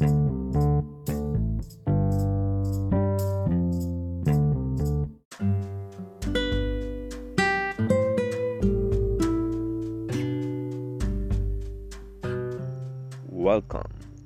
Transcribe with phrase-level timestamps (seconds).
[0.00, 0.32] Welcome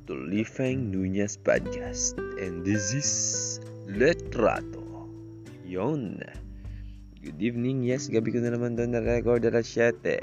[0.07, 3.59] to Lifeng Nunez Podcast and this is
[3.91, 4.79] Letrato.
[5.67, 6.23] Yon.
[7.19, 7.83] Good evening.
[7.83, 10.23] Yes, gabi ko na naman doon na-record alas 7.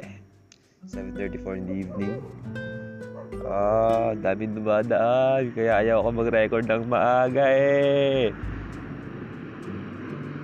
[0.87, 2.23] 7.34 in the evening.
[3.51, 5.51] Ah, dami dumadaan.
[5.51, 8.31] Kaya ayaw ko mag-record ng maaga eh.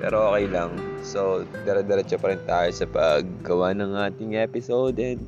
[0.03, 0.75] Pero okay lang.
[1.07, 5.23] So, dara-diretso pa rin tayo sa paggawa ng ating episode and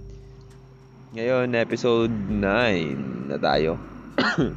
[1.15, 3.79] ngayon, episode 9 na tayo.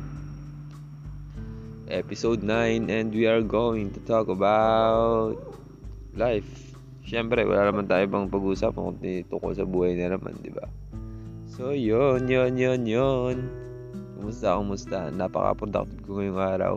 [2.02, 5.38] episode 9 and we are going to talk about
[6.18, 6.74] life.
[7.06, 10.66] Siyempre, wala naman tayo bang pag-usapan kundi tungkol sa buhay na naman, di ba?
[11.52, 13.36] So, yun, yun, yun, yun.
[14.16, 15.12] Kumusta, kumusta?
[15.12, 16.74] Napaka-productive ko ngayong araw.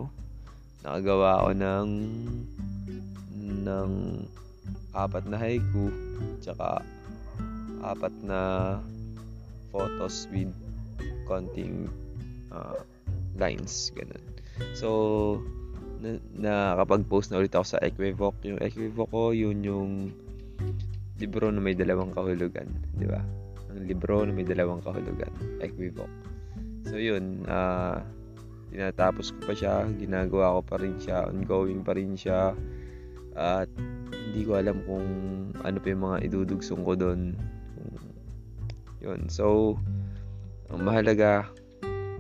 [0.83, 1.89] Nakagawa ako ng
[3.65, 3.91] ng
[4.91, 5.87] apat na haiku
[6.43, 6.83] tsaka
[7.87, 8.75] apat na
[9.71, 10.51] photos with
[11.23, 11.87] konting
[12.51, 12.75] uh,
[13.39, 14.23] lines ganun.
[14.75, 14.89] So
[16.03, 18.35] na, nakakapag-post na ulit ako sa Equivoc.
[18.43, 20.11] Yung Equivoc ko, yun yung
[21.15, 22.67] libro na may dalawang kahulugan,
[22.99, 23.23] di ba?
[23.83, 26.07] Libro na may dalawang kahulugan, Equivoc.
[26.87, 27.99] So yun, uh,
[28.71, 32.55] tinatapos ko pa siya, ginagawa ko pa rin siya, ongoing pa rin siya.
[33.35, 33.67] At
[34.11, 35.07] hindi ko alam kung
[35.59, 37.35] ano pa yung mga idudugsong ko doon
[39.05, 39.29] yun.
[39.29, 39.77] So,
[40.73, 41.45] ang mahalaga,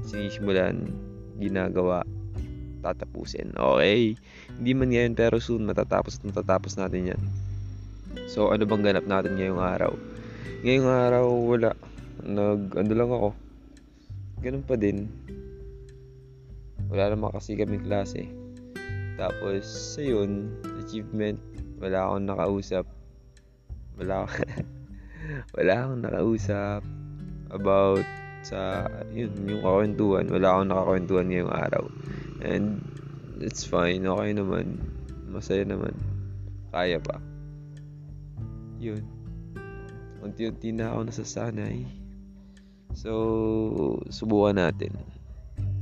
[0.05, 0.93] sinisimulan,
[1.41, 2.05] ginagawa,
[2.85, 3.57] tatapusin.
[3.57, 4.13] Okay?
[4.53, 7.21] Hindi man ngayon pero soon matatapos at matatapos natin yan.
[8.29, 9.91] So, ano bang ganap natin ngayong araw?
[10.65, 11.71] Ngayong araw, wala.
[12.25, 13.29] Nag, ano lang ako.
[14.41, 15.09] Ganun pa din.
[16.89, 18.29] Wala naman kasi kami klase.
[19.15, 20.51] Tapos, ayun,
[20.81, 21.39] achievement,
[21.79, 22.85] wala akong nakausap.
[23.95, 24.27] Wala
[25.55, 26.81] wala akong nakausap
[27.49, 28.03] about
[28.45, 30.29] sa yun, yung kakwentuhan.
[30.29, 31.83] Wala akong nakakwentuhan ngayong araw.
[32.45, 32.83] And
[33.41, 34.05] it's fine.
[34.05, 34.77] Okay naman.
[35.31, 35.95] Masaya naman.
[36.69, 37.17] Kaya pa.
[38.77, 39.14] Yun.
[40.25, 41.85] Unti-unti na ako nasasanay.
[42.97, 43.11] So,
[44.09, 44.97] subukan natin.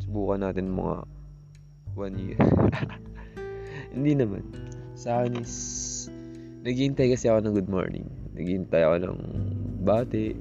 [0.03, 1.07] Subukan natin mga
[1.95, 2.39] one year.
[3.95, 4.43] Hindi naman.
[4.99, 5.55] Sa akin is,
[6.67, 8.03] naghihintay kasi ako ng good morning.
[8.35, 9.19] Naghihintay ako ng
[9.87, 10.35] bati.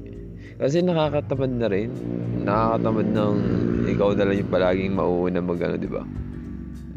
[0.58, 1.94] Kasi nakakatamad na rin.
[2.42, 3.36] Nakakatamad ng
[3.86, 6.02] ikaw na lang yung palaging mauuna mag ano, di ba?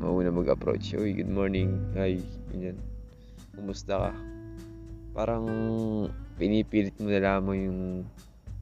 [0.01, 0.97] Mauuna mag-approach.
[0.97, 1.77] Uy, good morning.
[1.93, 2.17] Hi,
[2.49, 2.81] ganyan.
[3.53, 4.34] Kumusta ka?
[5.15, 5.47] Parang
[6.35, 7.81] pinipilit mo na lamang yung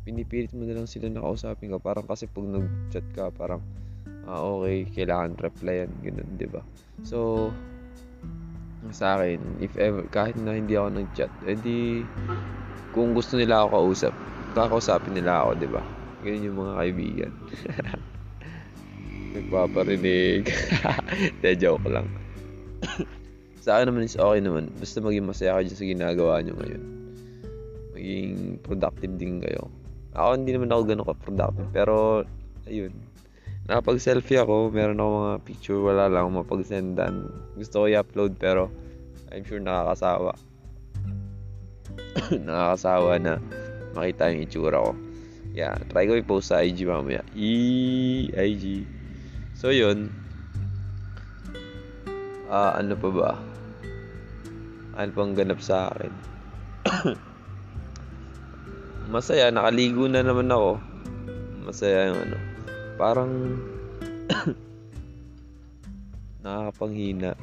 [0.05, 1.81] pinipilit mo na lang sila na kausapin ka.
[1.81, 3.65] Parang kasi pag nag-chat ka, parang
[4.29, 6.61] ah, okay, kailangan replyan, ganun, di ba?
[7.03, 7.49] So,
[8.93, 12.05] sa akin, if ever, kahit na hindi ako nag-chat, edi,
[12.93, 14.13] kung gusto nila ako kausap,
[14.53, 15.81] kakausapin nila ako, di ba?
[16.23, 17.31] Ganyan yung mga kaibigan.
[19.33, 20.45] Nagpaparinig.
[21.41, 22.22] De, joke lang.
[23.63, 24.67] Sa akin naman is okay naman.
[24.75, 26.83] Basta maging masaya kayo sa ginagawa nyo ngayon.
[27.95, 29.71] Maging productive din kayo.
[30.11, 31.71] Ako hindi naman ako ganun ka-productive.
[31.71, 31.95] Pero,
[32.67, 32.91] ayun.
[33.71, 34.67] Nakapag-selfie ako.
[34.67, 35.79] Meron ako mga picture.
[35.79, 37.31] Wala lang akong mapag-sendan.
[37.55, 38.67] Gusto ko i-upload pero
[39.31, 40.35] I'm sure nakakasawa.
[42.43, 43.39] nakakasawa na
[43.95, 44.91] makita yung itsura ko.
[45.55, 47.23] Yeah, try ko i-post sa IG mamaya.
[47.31, 48.83] E IG.
[49.55, 50.11] So yun.
[52.51, 53.52] Ah, uh, ano pa ba?
[54.93, 56.13] Ano pang ganap sa akin?
[59.13, 60.77] Masaya, nakaligo na naman ako.
[61.65, 62.37] Masaya yung ano.
[63.01, 63.31] Parang
[66.45, 67.33] nakakapanghina.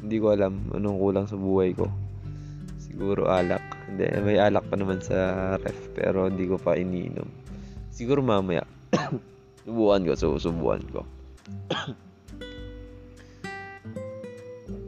[0.00, 1.92] Hindi ko alam anong kulang sa buhay ko.
[2.80, 3.60] Siguro alak.
[3.92, 7.28] Hindi, may alak pa naman sa ref pero hindi ko pa iniinom.
[7.92, 8.64] Siguro mamaya.
[9.68, 11.04] subukan ko, so subukan ko.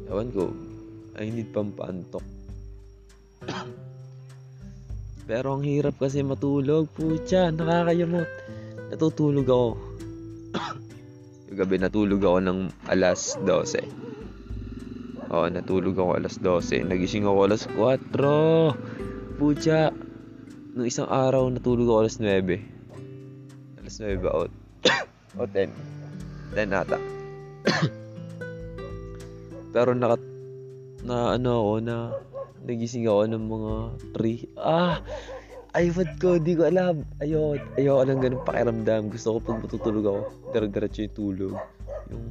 [0.09, 0.49] Ewan ko.
[1.19, 2.23] I need pampaantok.
[5.27, 6.87] pero ang hirap kasi matulog.
[6.95, 8.31] Pucha, nakakayamot.
[8.95, 9.71] Natutulog ako.
[11.51, 13.83] Yung gabi natulog ako ng alas 12.
[15.35, 16.87] Oo, natulog ako alas 12.
[16.87, 19.43] Nagising ako alas 4.
[19.43, 19.91] Pucha.
[20.79, 23.83] Nung isang araw, natulog ako alas 9.
[23.83, 24.31] Alas 9 ba?
[24.39, 24.47] O,
[25.43, 25.67] o 10.
[26.55, 26.99] 10 ata.
[29.75, 30.17] Pero naka,
[31.05, 31.97] na ano ako, na
[32.67, 33.73] nagising ako ng mga
[34.17, 34.59] 3.
[34.59, 34.99] Ah!
[35.77, 37.05] iPad ko, di ko alam.
[37.21, 39.13] Ayoko, ayoko lang ganun pakiramdam.
[39.13, 41.55] Gusto ko pag matutulog ako, dire-diretso yung tulog.
[42.09, 42.25] Yung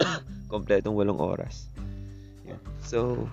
[0.52, 1.68] kompletong walong oras.
[2.46, 2.60] Yun.
[2.86, 3.28] So,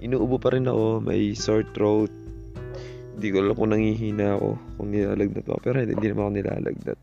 [0.00, 2.10] inuubo pa rin ako, may sore throat.
[3.16, 4.48] Hindi ko alam kung nangihina ako,
[4.80, 5.58] kung nilalagnat ako.
[5.60, 6.98] Pero hindi, hindi naman ako nilalagnat.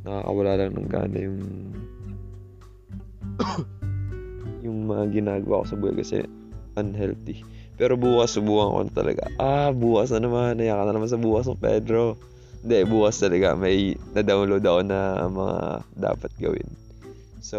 [0.00, 1.38] Nakakawala lang ng gana yung
[4.64, 6.24] yung mga ginagawa ko sa buhay kasi
[6.76, 7.42] unhealthy.
[7.80, 9.24] Pero bukas, subukan ko talaga.
[9.40, 10.60] Ah, bukas na naman.
[10.60, 12.20] Naya ka na naman sa bukas ng Pedro.
[12.60, 13.56] Hindi, bukas talaga.
[13.56, 15.00] May na-download ako na
[15.32, 15.58] mga
[15.96, 16.68] dapat gawin.
[17.40, 17.58] So,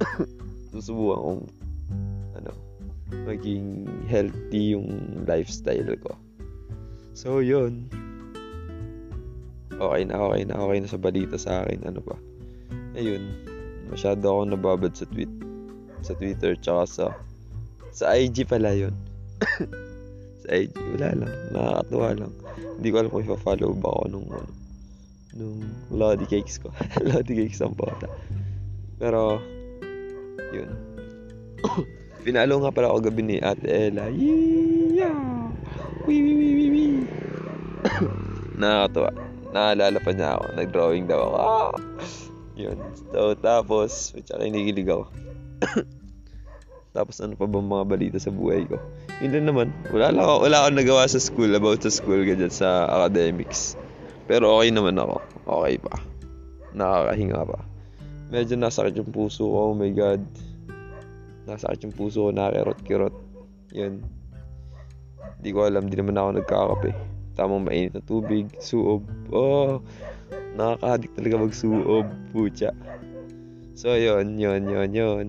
[0.72, 1.42] susubukan kong
[2.40, 2.52] ano,
[3.28, 4.88] maging healthy yung
[5.28, 6.16] lifestyle ko.
[7.12, 7.92] So, yun.
[9.76, 11.84] Okay na, okay na, okay na sa balita sa akin.
[11.84, 12.16] Ano pa?
[12.96, 13.28] Ayun.
[13.92, 15.47] Masyado ako nababad sa tweet.
[16.02, 17.04] Sa Twitter, tsaka sa
[17.98, 18.94] sa IG pala yun.
[20.46, 21.32] sa IG, wala lang.
[21.50, 22.32] Nakakatuwa lang.
[22.78, 24.50] Hindi ko alam kung ipa-follow ba ako nung, ano,
[25.34, 25.58] nung
[25.90, 26.70] Lodi Cakes ko.
[27.08, 28.06] Lodi Cakes ang bata.
[29.02, 29.42] Pero,
[30.54, 30.70] yun.
[32.24, 34.06] Pinalo nga pala ako gabi ni Ate Ella.
[34.14, 35.50] Yeah!
[36.06, 36.98] Wee, wee, wee, wee, wee.
[38.62, 39.10] Nakakatuwa.
[39.50, 40.44] Naalala pa niya ako.
[40.54, 41.34] Nag-drawing daw ako.
[41.34, 41.72] Ah!
[42.58, 42.78] Yun.
[43.14, 45.10] So, tapos, tsaka kinikilig ako.
[46.96, 48.80] Tapos ano pa ba mga balita sa buhay ko?
[49.22, 49.68] Yun lang naman.
[49.92, 53.78] Wala lang ako, wala akong nagawa sa school about sa school ganyan sa academics.
[54.28, 55.22] Pero okay naman ako.
[55.46, 55.94] Okay pa.
[56.76, 57.58] Nakakahinga pa.
[58.28, 59.72] Medyo nasakit yung puso ko.
[59.72, 60.20] Oh my God.
[61.48, 62.30] Nasakit yung puso ko.
[62.36, 63.16] Nakakirot-kirot.
[63.72, 64.04] Yun.
[65.40, 65.88] Hindi ko alam.
[65.88, 66.90] Di naman ako nagkakape.
[67.40, 68.52] Tamang mainit na tubig.
[68.60, 69.06] Suob.
[69.32, 69.80] Oh.
[70.60, 72.06] Nakakadik talaga magsuob.
[72.36, 72.76] Pucha.
[73.78, 75.26] So, yun, yun, yun, yun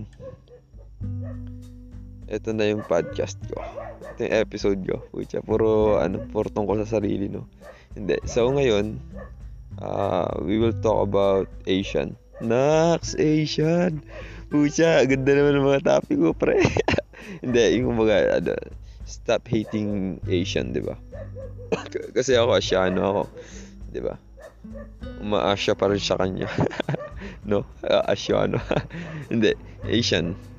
[2.30, 3.58] ito na yung podcast ko.
[4.06, 5.02] Ito yung episode ko.
[5.10, 7.50] Pucha, puro, ano, puro tungkol sa sarili, no?
[7.98, 8.22] Hindi.
[8.30, 9.02] So, ngayon,
[9.82, 12.14] uh, we will talk about Asian.
[12.40, 14.06] Nax, Asian!
[14.54, 16.62] Pucha, ganda naman ng mga topic ko, pre.
[17.44, 18.54] Hindi, yung mga, ano,
[19.10, 20.94] stop hating Asian, di ba?
[22.16, 23.24] Kasi ako, Asiano ako.
[23.90, 24.16] Di ba?
[25.20, 26.48] Umaasya pa rin siya kanya.
[27.50, 27.68] no?
[27.84, 28.60] Uh, Asiano.
[29.32, 29.56] Hindi,
[29.88, 30.50] Asian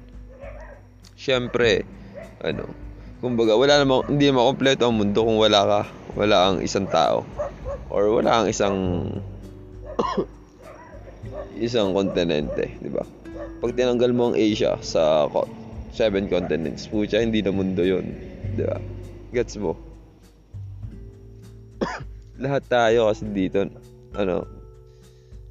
[1.21, 1.85] syempre,
[2.41, 2.65] ano,
[3.21, 5.81] kumbaga, wala namang, hindi naman kompleto ang mundo kung wala ka,
[6.17, 7.29] wala ang isang tao.
[7.93, 8.77] Or wala ang isang,
[11.61, 13.05] isang kontinente, di ba?
[13.61, 15.29] Pag tinanggal mo ang Asia sa
[15.93, 18.17] seven continents, pucha, hindi na mundo yun.
[18.57, 18.81] Di ba?
[19.37, 19.77] Gets mo?
[22.41, 23.69] lahat tayo kasi dito,
[24.15, 24.47] ano,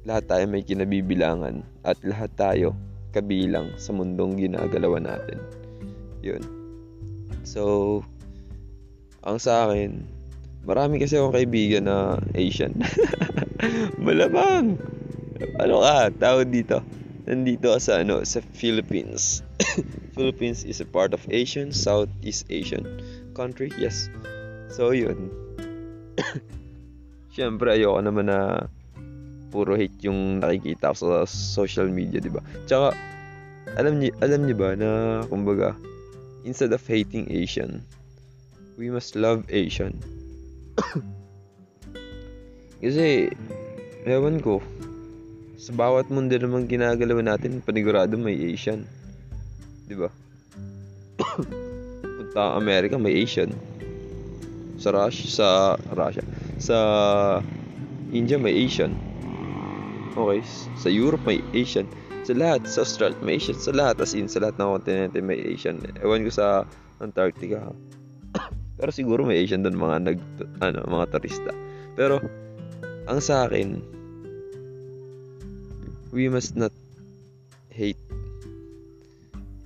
[0.04, 2.68] lahat tayo may kinabibilangan at lahat tayo
[3.10, 5.38] kabilang sa mundong ginagalawan natin.
[6.24, 6.42] Yun.
[7.42, 8.00] So,
[9.24, 10.04] ang sa akin,
[10.64, 12.76] marami kasi akong kaibigan na Asian.
[14.06, 14.80] Malamang!
[15.60, 16.12] Ano ka?
[16.16, 16.80] Tawag dito.
[17.28, 19.44] Nandito sa ano sa Philippines.
[20.16, 22.84] Philippines is a part of Asian, Southeast Asian
[23.36, 23.72] country.
[23.76, 24.08] Yes.
[24.72, 25.28] So, yun.
[27.30, 28.66] Siyempre, ayoko naman na
[29.50, 32.42] puro hate yung nakikita ko sa social media, di ba?
[32.66, 32.94] Tsaka,
[33.78, 35.78] alam niyo alam niyo ba na kumbaga
[36.42, 37.82] instead of hating Asian,
[38.74, 39.94] we must love Asian.
[42.82, 43.28] Kasi,
[44.08, 44.64] ewan ko,
[45.60, 48.88] sa bawat mundo naman ginagalaw natin, panigurado may Asian.
[49.84, 50.08] Di ba?
[52.16, 53.52] Punta Amerika, may Asian.
[54.80, 55.48] Sa Russia, sa
[55.92, 56.24] Russia,
[56.60, 56.78] sa
[58.12, 58.92] India may Asian.
[60.14, 60.44] Okay,
[60.76, 61.88] sa Europe may Asian
[62.20, 63.56] sa lahat, sa Australia, may Asian.
[63.56, 65.80] Sa lahat, as in, sa lahat ng kontinente may Asian.
[66.04, 66.68] Ewan ko sa
[67.00, 67.72] Antarctica.
[68.78, 70.18] Pero siguro may Asian doon mga nag
[70.60, 71.52] ano, mga turista.
[71.96, 72.20] Pero
[73.08, 73.80] ang sa akin
[76.12, 76.74] we must not
[77.72, 77.98] hate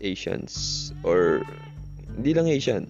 [0.00, 1.42] Asians or
[2.14, 2.86] hindi lang Asian.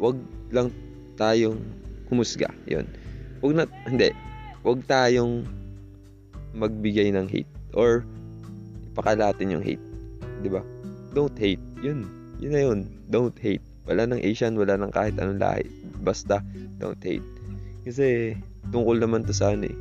[0.00, 0.16] Wag
[0.48, 0.72] lang
[1.20, 1.60] tayong
[2.08, 2.48] humusga.
[2.64, 2.88] 'Yon.
[3.42, 4.14] Wag na hindi.
[4.62, 5.42] Wag tayong
[6.54, 8.06] magbigay ng hate or
[8.94, 9.82] pakalatin yung hate.
[10.40, 10.62] 'Di ba?
[11.12, 11.60] Don't hate.
[11.82, 12.06] 'Yun.
[12.38, 12.80] Yun na yun.
[13.10, 13.62] Don't hate.
[13.82, 15.66] Wala nang Asian, wala nang kahit anong lahi.
[16.06, 16.38] Basta
[16.78, 17.24] don't hate.
[17.82, 18.38] Kasi
[18.70, 19.78] tungkol naman to sa ano eh,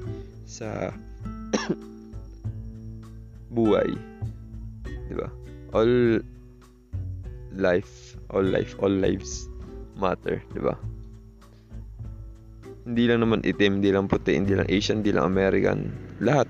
[0.49, 0.89] sa
[3.55, 3.93] buhay.
[5.05, 5.29] 'Di ba?
[5.77, 6.25] All
[7.53, 9.45] life, all life, all lives
[9.99, 10.73] matter, 'di ba?
[12.81, 15.93] Hindi lang naman itim, hindi lang puti, hindi lang Asian, hindi lang American.
[16.17, 16.49] Lahat.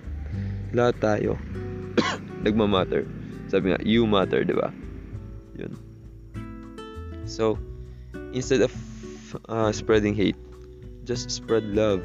[0.72, 1.36] Lahat tayo
[2.48, 3.04] nagmamatter.
[3.52, 4.72] Sabi nga, you matter, di ba?
[5.60, 5.76] Yun.
[7.28, 7.60] So,
[8.32, 8.72] instead of
[9.52, 10.40] uh, spreading hate
[11.06, 12.04] just spread love.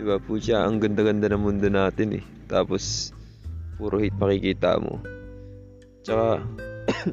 [0.00, 2.24] Diba siya, ang ganda-ganda ng mundo natin eh.
[2.48, 3.12] Tapos,
[3.76, 4.96] puro hate makikita mo.
[6.00, 6.40] Tsaka,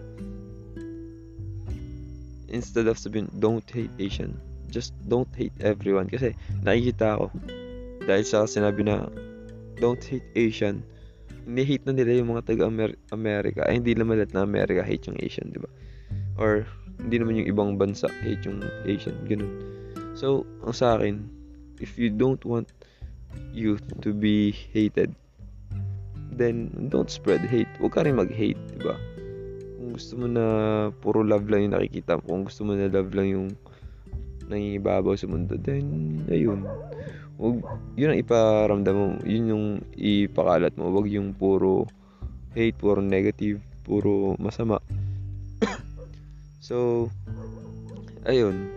[2.55, 4.39] instead of sabihin, don't hate Asian,
[4.71, 6.07] just don't hate everyone.
[6.07, 7.25] Kasi, nakikita ko,
[8.07, 9.07] dahil sa sinabi na,
[9.77, 10.81] don't hate Asian,
[11.47, 13.63] ni-hate na nila yung mga taga-America.
[13.67, 15.71] Ay, hindi naman lahat na America hate yung Asian, di ba?
[16.35, 16.67] Or,
[16.99, 19.51] hindi naman yung ibang bansa hate yung Asian, ganun.
[20.17, 21.23] So, ang sa akin,
[21.79, 22.67] if you don't want
[23.53, 25.13] you to be hated,
[26.33, 27.69] then don't spread hate.
[27.81, 28.97] Huwag ka rin mag-hate, di ba?
[29.77, 30.45] Kung gusto mo na
[31.01, 33.47] puro love lang yung nakikita mo, kung gusto mo na love lang yung
[34.47, 36.63] nangingibabaw sa mundo, then, ayun.
[37.37, 37.61] Huwag,
[37.93, 39.07] yun ang iparamdam mo.
[39.21, 40.89] Yun yung ipakalat mo.
[40.89, 41.85] Huwag yung puro
[42.57, 44.81] hate, puro negative, puro masama.
[46.67, 47.07] so,
[48.25, 48.73] ayun.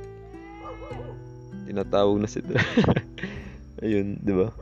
[1.64, 2.44] Tinatawag na si
[3.84, 4.52] ayun, di ba?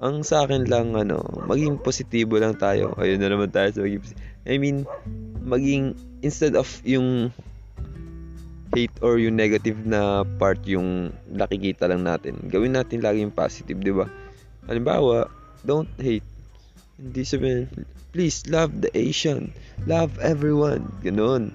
[0.00, 2.96] Ang sa akin lang, ano, maging positibo lang tayo.
[2.96, 4.02] Ayun na naman tayo sa maging
[4.48, 4.88] I mean,
[5.44, 7.28] maging, instead of yung
[8.74, 12.36] hate or yung negative na part yung nakikita lang natin.
[12.50, 14.10] Gawin natin lagi yung positive, di ba?
[14.66, 15.30] Halimbawa,
[15.62, 16.26] don't hate.
[16.98, 17.70] Hindi sabihin,
[18.10, 19.54] please love the Asian.
[19.86, 20.90] Love everyone.
[21.06, 21.54] Ganun.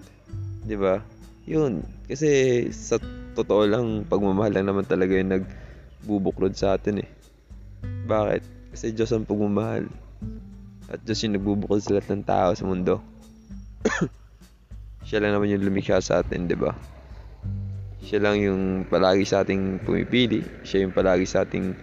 [0.64, 1.04] Di ba?
[1.46, 1.84] Yun.
[2.08, 3.00] Kasi sa
[3.36, 7.10] totoo lang, pagmamahal lang naman talaga yung nagbubuklod sa atin eh.
[8.08, 8.74] Bakit?
[8.76, 9.88] Kasi Diyos ang pagmamahal.
[10.90, 13.00] At Diyos yung nagbubuklod sa lahat ng tao sa mundo.
[15.08, 16.76] Siya lang naman yung lumikha sa atin, di ba?
[18.00, 20.40] Siya lang yung palagi sa ating pumipili.
[20.64, 21.76] Siya yung palagi sa ating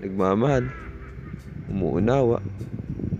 [0.00, 0.72] nagmamahal,
[1.68, 2.40] umuunawa,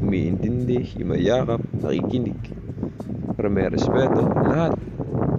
[0.00, 2.40] umiintindi, yumayakap, nakikinig,
[3.36, 4.72] para may respeto, lahat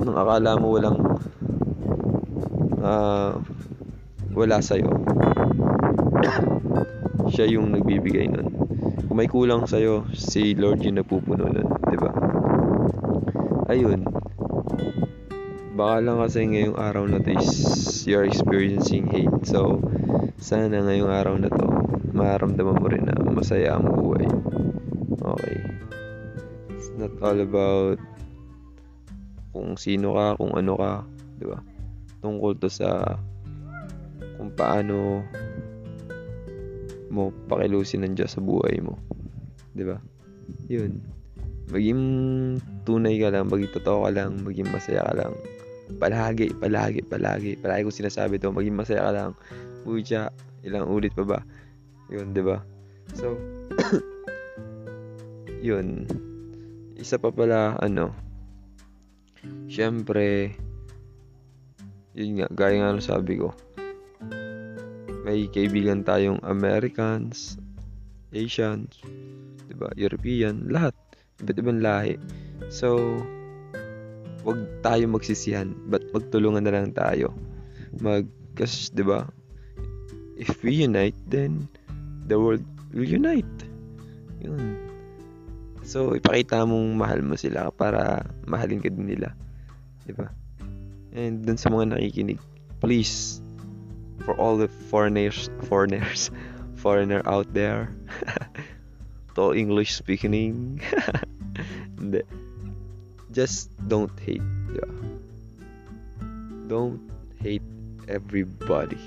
[0.06, 1.00] ng akala mo walang
[2.84, 3.42] uh,
[4.38, 4.94] wala sa'yo.
[7.34, 8.54] Siya yung nagbibigay nun.
[9.10, 12.12] Kung may kulang sa'yo, si Lord yung nagpupuno nun, ba?
[13.74, 14.06] Ayun,
[15.78, 19.30] baka lang kasi ngayong araw na to is you're experiencing hate.
[19.46, 19.78] So,
[20.42, 21.66] sana ngayong araw na to,
[22.18, 24.26] maramdaman mo rin na masaya ang buhay.
[25.22, 25.58] Okay.
[26.74, 28.02] It's not all about
[29.54, 31.06] kung sino ka, kung ano ka,
[31.38, 31.62] di ba?
[32.26, 33.22] Tungkol to sa
[34.42, 35.22] kung paano
[37.14, 38.98] mo pakilusin ng Diyos sa buhay mo.
[39.78, 40.02] Di ba?
[40.74, 40.98] Yun.
[41.70, 42.02] Maging
[42.82, 45.34] tunay ka lang, maging totoo ka lang, maging masaya ka lang.
[45.96, 47.56] Palagi, palagi, palagi.
[47.56, 49.32] Palagi ko sinasabi to, maging masaya ka lang.
[49.88, 50.28] Pucha,
[50.68, 51.40] ilang ulit pa ba?
[52.12, 52.60] Yun, di ba?
[53.16, 53.40] So,
[55.68, 56.04] yun.
[57.00, 58.12] Isa pa pala, ano,
[59.72, 60.52] syempre,
[62.18, 63.54] yun nga, gaya nga sabi ko,
[65.28, 67.60] may kaibigan tayong Americans,
[68.32, 69.00] Asians,
[69.68, 69.92] 'di ba?
[70.00, 70.96] European, lahat,
[71.44, 72.16] iba't ibang lahi.
[72.72, 73.20] So,
[74.48, 77.36] wag tayo magsisihan, but magtulungan na lang tayo.
[78.00, 78.24] Mag,
[78.56, 79.28] kasi, di ba,
[80.40, 81.68] if we unite, then
[82.32, 82.64] the world
[82.96, 83.44] will unite.
[84.40, 84.80] Yun.
[85.84, 89.36] So, ipakita mong mahal mo sila para mahalin ka din nila.
[90.08, 90.32] Di ba?
[91.12, 92.40] And dun sa mga nakikinig,
[92.80, 93.44] please,
[94.24, 96.32] for all the foreigners, foreigners,
[96.84, 97.92] foreigner out there,
[99.36, 100.80] to English speaking,
[102.00, 102.24] hindi
[103.38, 104.42] just don't hate.
[104.74, 104.90] Yeah.
[106.66, 106.98] Don't
[107.38, 107.62] hate
[108.10, 108.98] everybody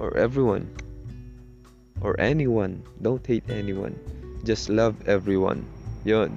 [0.00, 0.72] or everyone
[2.00, 2.80] or anyone.
[3.04, 4.00] Don't hate anyone.
[4.48, 5.60] Just love everyone.
[6.08, 6.32] Yun.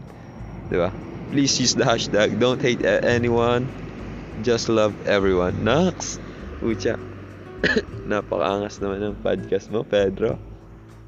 [0.68, 0.92] Diba?
[1.32, 3.72] Please use the hashtag don't hate anyone.
[4.44, 5.64] Just love everyone.
[5.64, 6.20] Next.
[6.60, 7.00] Ucha.
[8.12, 10.36] Napakaangas naman ng podcast mo, Pedro.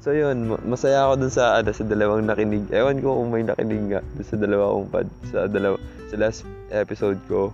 [0.00, 2.72] So yun, masaya ako dun sa ano, sa dalawang nakinig.
[2.72, 5.76] Ewan ko kung may nakinig nga dun sa dalawa kong pad sa dalawa
[6.08, 7.52] sa last episode ko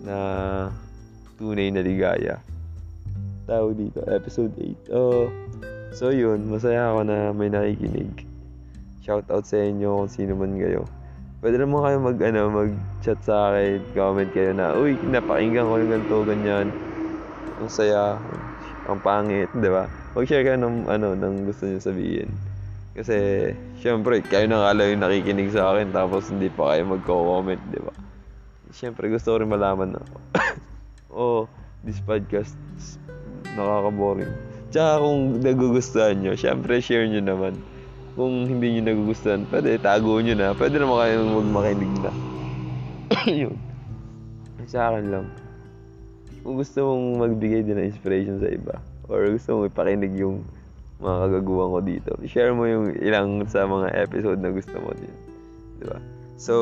[0.00, 0.16] na
[1.36, 2.40] tunay na ligaya.
[3.44, 4.96] Tawag dito, episode 8.
[4.96, 5.28] Oh.
[5.92, 8.24] So yun, masaya ako na may nakikinig.
[9.04, 10.88] Shout out sa inyo kung sino man kayo.
[11.44, 15.92] Pwede naman kayo mag ano, mag-chat sa akin, comment kayo na, uy, napakinggan ko yung
[15.92, 16.72] ganito, ganyan.
[17.60, 18.16] Ang saya,
[18.88, 19.84] ang pangit, 'di ba?
[20.14, 22.30] Mag-share ka ng, ano, ng gusto niyo sabihin.
[22.94, 23.50] Kasi,
[23.82, 27.90] syempre, kayo na nga yung nakikinig sa akin, tapos hindi pa kayo magko-comment, di ba?
[28.70, 30.00] Syempre, gusto ko rin malaman na,
[31.10, 31.50] oh,
[31.82, 32.54] this podcast,
[33.58, 34.30] nakaka-boring.
[34.70, 37.58] Tsaka kung nagugustuhan nyo, syempre, share nyo naman.
[38.14, 40.54] Kung hindi nyo nagugustuhan, pwede, tago nyo na.
[40.54, 42.10] Pwede naman kayong magmakinig na.
[43.42, 43.58] Yun.
[44.70, 45.26] Sa akin lang.
[46.44, 48.76] kung gusto mong magbigay din ng inspiration sa iba,
[49.08, 50.44] or gusto mong ipakinig yung
[51.02, 55.14] mga kagaguhan ko dito, share mo yung ilang sa mga episode na gusto mo din.
[55.82, 55.98] Di ba?
[56.38, 56.54] So,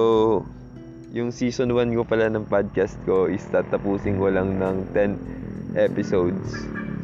[1.12, 6.48] yung season 1 ko pala ng podcast ko is tatapusin ko lang ng 10 episodes.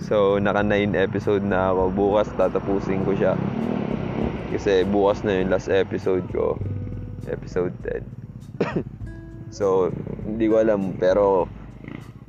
[0.01, 1.93] So, naka 9 episode na ako.
[1.93, 3.37] Bukas tatapusin ko siya.
[4.49, 6.57] Kasi bukas na yung last episode ko.
[7.29, 7.77] Episode
[8.65, 8.81] 10.
[9.59, 9.93] so,
[10.25, 10.97] hindi ko alam.
[10.97, 11.45] Pero,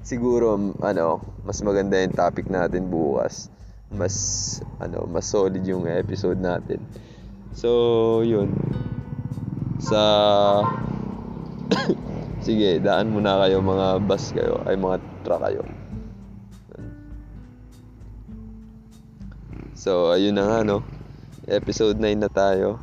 [0.10, 3.54] siguro, ano, mas maganda yung topic natin bukas.
[3.94, 4.16] Mas,
[4.82, 6.82] ano, mas solid yung episode natin.
[7.54, 8.50] So, yun.
[9.78, 10.02] Sa,
[12.46, 15.62] sige, daan muna kayo mga bus kayo, ay mga truck kayo.
[19.78, 20.82] So, ayun na nga, no
[21.50, 22.78] episode 9 na tayo.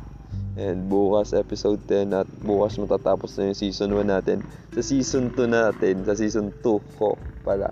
[0.57, 4.41] And bukas episode 10 at bukas matatapos na yung season 1 natin.
[4.73, 7.13] Sa season 2 natin, sa season 2 ko
[7.45, 7.69] pala.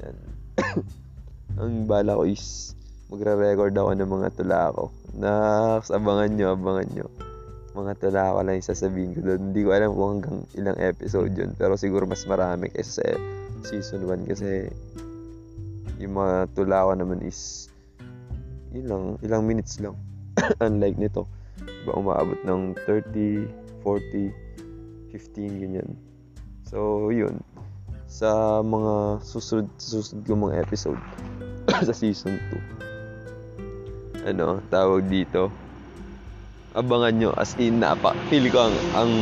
[0.00, 0.16] Yan.
[1.60, 2.72] Ang bala ko is
[3.12, 4.88] magre-record ako ng mga tula ko.
[5.12, 5.30] Na
[5.84, 7.06] abangan nyo, abangan nyo.
[7.76, 9.52] Mga tula ko lang yung sasabihin ko doon.
[9.52, 11.52] Hindi ko alam kung hanggang ilang episode yun.
[11.52, 13.06] Pero siguro mas marami kaysa sa
[13.60, 14.72] season 1 kasi
[16.00, 17.68] yung mga tula ko naman is
[18.72, 19.96] yun lang, ilang minutes lang.
[20.64, 21.28] Unlike nito,
[21.86, 23.46] ba umaabot ng 30,
[23.86, 24.34] 40,
[25.14, 25.94] 15 ganyan.
[26.66, 27.38] So, yun.
[28.10, 30.98] Sa mga susunod, susunod ko mga episode
[31.86, 32.38] sa season
[34.22, 34.26] 2.
[34.26, 35.54] Ano, tawag dito.
[36.74, 38.12] Abangan nyo as in napa.
[38.28, 39.12] Feel ko ang ang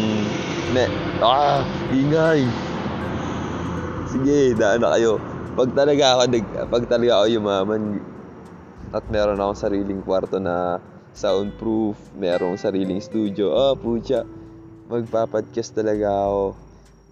[0.73, 0.88] ne,
[1.21, 1.61] ah,
[1.92, 2.49] ingay.
[4.09, 5.21] Sige, daan na kayo.
[5.54, 6.23] Pag talaga ako
[6.66, 8.02] pag talaga ako yumaman
[8.90, 10.83] at meron akong sariling kwarto na
[11.14, 13.54] soundproof, merong sariling studio.
[13.54, 14.26] Oh, pucha.
[14.90, 16.59] Magpa-podcast talaga ako.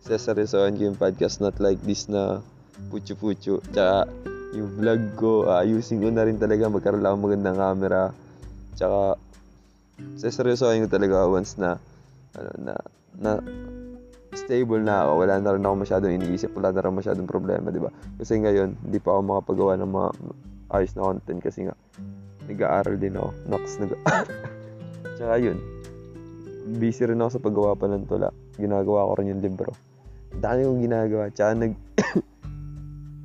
[0.03, 2.43] Seseryosohan ko yung podcast not like this na
[2.91, 3.63] pucho-pucho.
[3.71, 4.11] Tsaka
[4.53, 6.67] yung vlog ko, ayusin ko na rin talaga.
[6.67, 8.11] Magkaroon lang magandang camera.
[8.75, 9.17] Tsaka
[10.19, 11.79] seseryosohan ko talaga once na
[12.35, 12.75] ano na
[13.17, 13.31] na
[14.35, 15.13] stable na ako.
[15.23, 16.51] Wala na rin ako masyadong iniisip.
[16.59, 17.95] Wala na rin masyadong problema, di ba?
[18.19, 20.09] Kasi ngayon, hindi pa ako makapagawa ng mga
[20.73, 21.77] ayos na content kasi nga
[22.51, 23.31] nag-aaral din ako.
[23.47, 23.93] Nox, nag
[25.17, 25.59] Tsaka yun,
[26.79, 28.31] busy rin ako sa paggawa pa ng tula.
[28.59, 29.71] Ginagawa ko rin yung libro.
[30.39, 31.25] Dami kong ginagawa.
[31.31, 31.73] Tsaka nag,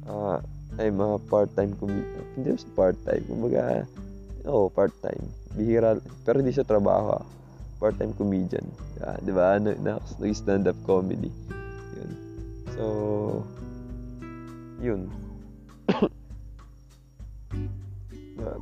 [0.09, 0.37] uh,
[0.81, 2.25] ay mga part-time comedian.
[2.37, 3.23] Hindi sa part-time.
[3.25, 3.87] Kumbaga,
[4.45, 5.25] oh, part-time.
[5.57, 7.25] Bihira, pero hindi sa trabaho ah.
[7.77, 8.65] Part-time comedian.
[8.97, 9.57] Yeah, di ba?
[9.57, 9.73] Ano,
[10.21, 11.29] nag-stand-up comedy.
[11.97, 12.11] Yun.
[12.73, 12.83] So,
[14.81, 15.09] yun.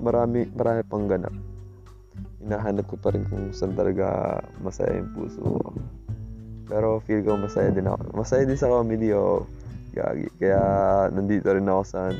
[0.05, 1.33] marami, marami pang ganap.
[2.45, 5.73] Hinahanap ko pa rin kung saan talaga masaya yung puso ko.
[6.69, 8.13] Pero feel ko masaya din ako.
[8.13, 9.49] Masaya din sa comedy o
[9.97, 10.29] gagi.
[10.37, 10.61] Kaya
[11.09, 12.13] nandito rin ako sa,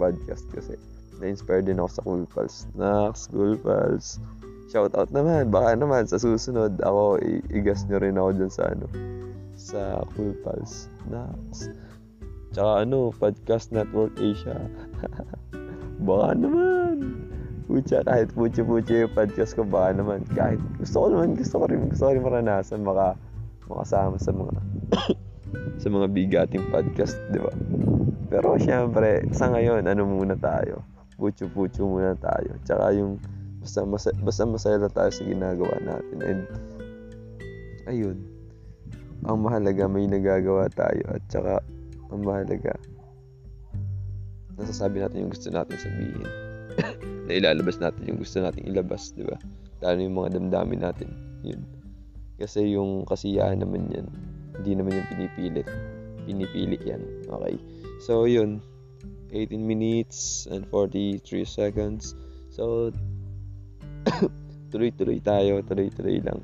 [0.00, 0.74] podcast kasi
[1.20, 2.56] na-inspire din ako sa Cool Pals.
[2.74, 4.16] Nax, Cool Pals.
[4.72, 5.52] Shout out naman.
[5.52, 7.20] Baka naman sa susunod ako
[7.52, 8.86] igas nyo rin ako dyan sa ano
[9.60, 10.88] sa Cool Pals.
[11.12, 11.68] Nax.
[12.56, 14.56] Tsaka ano, Podcast Network Asia.
[16.08, 16.79] baka naman.
[17.70, 20.26] Pucha, kahit puchi-puchi yung podcast ko, baka naman.
[20.34, 23.14] Kahit gusto ko naman, gusto ko rin, gusto ko rin maranasan maka,
[23.70, 24.58] makasama sa mga
[25.86, 27.54] sa mga bigating podcast, di ba?
[28.26, 30.82] Pero syempre, sa ngayon, ano muna tayo?
[31.14, 32.58] Pucho-pucho muna tayo.
[32.66, 33.22] Tsaka yung
[33.62, 36.18] basta, masaya, basta masaya lang tayo sa ginagawa natin.
[36.26, 36.42] And,
[37.86, 38.18] ayun,
[39.30, 41.62] ang mahalaga may nagagawa tayo at tsaka
[42.10, 42.74] ang mahalaga
[44.58, 46.49] nasasabi natin yung gusto natin sabihin.
[47.26, 49.36] na ilalabas natin yung gusto natin ilabas, di ba?
[49.80, 51.08] Lalo yung mga damdamin natin.
[51.46, 51.62] Yun.
[52.36, 54.06] Kasi yung kasiyahan naman yan,
[54.60, 55.68] hindi naman yung pinipilit.
[56.24, 57.02] Pinipili yan.
[57.28, 57.56] Okay.
[58.04, 58.60] So, yun.
[59.32, 62.18] 18 minutes and 43 seconds.
[62.50, 62.90] So,
[64.74, 65.62] tuloy-tuloy tayo.
[65.64, 66.42] Tuloy-tuloy lang.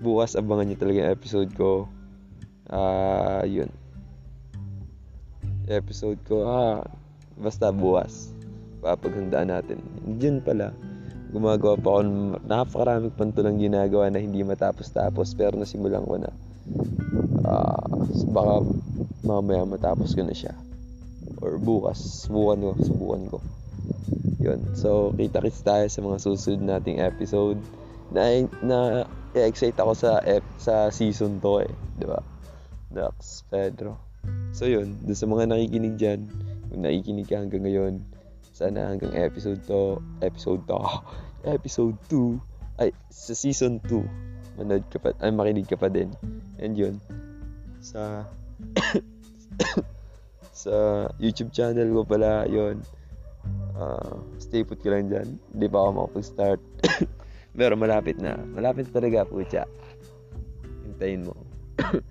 [0.00, 1.90] Bukas, abangan nyo talaga yung episode ko.
[2.70, 3.70] Ah, uh, yun.
[5.70, 6.82] Episode ko, ah,
[7.40, 8.36] Basta buwas.
[8.80, 9.78] Papaghandaan natin.
[10.08, 10.72] Yun pala.
[11.30, 12.18] Gumagawa pa ako ng
[12.50, 16.32] napakaraming pantulang ginagawa na hindi matapos-tapos pero nasimulan ko na.
[17.46, 17.86] Uh,
[18.34, 18.66] baka
[19.22, 20.56] mamaya matapos ko na siya.
[21.38, 22.26] Or bukas.
[22.26, 22.70] Subukan ko.
[22.82, 23.38] Subukan ko.
[24.40, 24.60] Yun.
[24.74, 27.60] So, kita-kits tayo sa mga susunod nating episode.
[28.10, 28.26] Na,
[28.64, 28.78] na
[29.36, 31.72] excite ako sa ep, sa season 2 eh.
[32.00, 32.18] Di ba?
[32.90, 34.10] Dax, Pedro.
[34.50, 36.20] So yun, dun sa mga nakikinig dyan,
[36.68, 38.02] kung nakikinig ka hanggang ngayon,
[38.60, 40.76] sana hanggang episode to, episode to,
[41.56, 42.36] episode 2,
[42.84, 46.12] ay, sa season 2, manood ka pa, ay, makinig ka pa din.
[46.60, 47.00] And yun,
[47.80, 48.28] sa,
[50.52, 52.84] sa YouTube channel ko pala yon
[53.80, 55.40] uh, stay put ka lang dyan.
[55.56, 56.60] Hindi pa ako makapag-start.
[57.58, 58.36] Pero malapit na.
[58.36, 59.64] Malapit talaga putya
[60.84, 61.34] hintayin mo.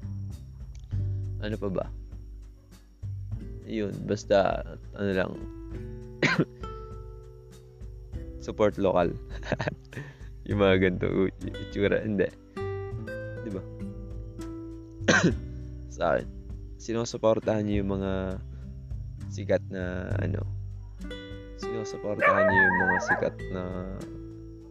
[1.39, 1.85] Ano pa ba?
[3.63, 4.59] Yun basta
[4.91, 5.31] ano lang
[8.45, 9.13] support local.
[10.49, 12.27] Yung mga ganito itsura hindi.
[13.45, 13.61] Di ba?
[15.95, 16.27] Sa akin
[16.79, 18.39] sinusuportahan niyo yung mga
[19.27, 20.47] sikat na ano
[21.59, 23.63] sinusuportahan niyo yung mga sikat na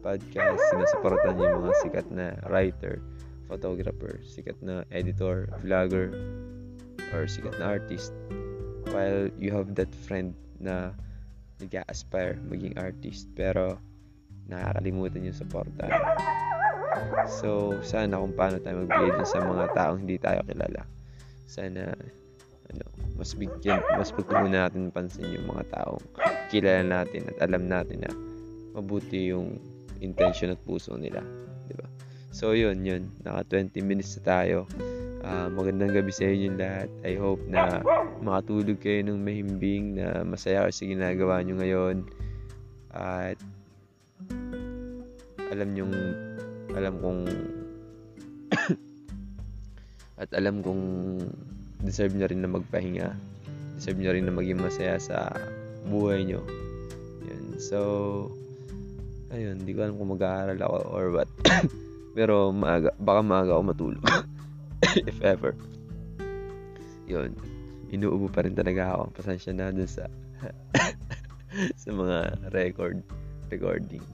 [0.00, 3.04] podcast sinusuportahan niyo yung mga sikat na writer
[3.44, 6.16] photographer sikat na editor vlogger
[7.12, 8.12] or sikat na artist.
[8.92, 10.96] While you have that friend na
[11.58, 13.78] nag-aspire maging artist pero
[14.48, 15.86] nakakalimutan yung suporta
[17.28, 20.82] so sana kung paano tayo magbigay sa mga taong hindi tayo kilala
[21.48, 21.92] sana
[22.68, 22.84] ano,
[23.16, 26.04] mas bigyan, mas pagtuunan natin pansin yung mga taong
[26.52, 28.12] kilala natin at alam natin na
[28.76, 29.56] mabuti yung
[30.04, 31.24] intention at puso nila,
[31.66, 31.88] 'di ba?
[32.30, 33.08] So yun, yun.
[33.24, 34.68] Naka 20 minutes na tayo.
[35.28, 36.88] Uh, magandang gabi sa inyo lahat.
[37.04, 37.84] I hope na
[38.24, 41.96] makatulog kayo ng mahimbing na masaya sa ginagawa nyo ngayon.
[42.96, 43.36] At
[45.52, 45.94] alam nyong
[46.72, 47.20] alam kong
[50.24, 50.82] at alam kong
[51.84, 53.12] deserve nyo rin na magpahinga.
[53.76, 55.28] Deserve nyo rin na maging masaya sa
[55.92, 56.40] buhay nyo.
[57.28, 57.60] Yun.
[57.60, 57.78] So,
[59.28, 61.28] ayun, hindi ko alam kung mag-aaral ako or what.
[62.16, 64.04] Pero maaga, baka maaga ako matulog.
[65.10, 65.54] If ever.
[67.08, 67.34] Yun.
[67.88, 69.02] Inuubo pa rin talaga ako.
[69.16, 70.06] Pasensya na dun sa
[71.82, 73.00] sa mga record
[73.48, 74.04] recording.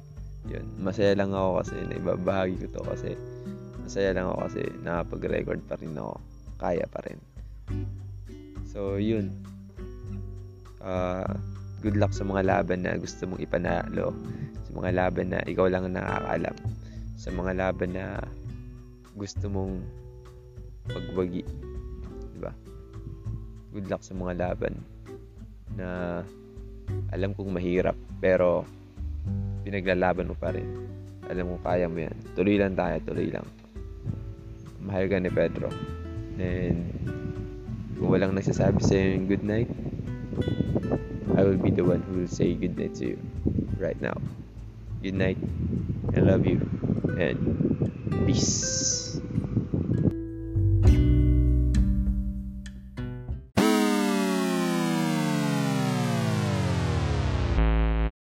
[0.48, 0.64] Yun.
[0.80, 3.10] Masaya lang ako kasi na ibabahagi ko to kasi
[3.84, 6.14] masaya lang ako kasi nakapag-record pa rin ako.
[6.56, 7.18] Kaya pa rin.
[8.70, 9.34] So, yun.
[10.84, 11.28] Uh,
[11.84, 14.14] good luck sa mga laban na gusto mong ipanalo.
[14.64, 16.56] Sa mga laban na ikaw lang ang nakakaalam.
[17.20, 18.22] Sa mga laban na
[19.18, 20.03] gusto mong
[20.88, 21.42] pagwagi.
[22.34, 22.52] Diba?
[23.72, 24.74] Good luck sa mga laban
[25.74, 26.20] na
[27.10, 28.62] alam kong mahirap pero
[29.64, 30.68] pinaglalaban mo pa rin.
[31.28, 32.16] Alam mo kaya mo yan.
[32.36, 33.46] Tuloy lang tayo, tuloy lang
[34.84, 35.72] mahal ka ni Pedro.
[36.36, 36.92] And
[37.96, 39.70] kung walang nagsasabi sa iyo good night,
[41.34, 43.18] I will be the one who will say good night to you
[43.80, 44.14] right now.
[45.00, 45.40] Good night.
[46.14, 46.62] I love you.
[47.16, 47.40] And
[48.28, 49.18] peace.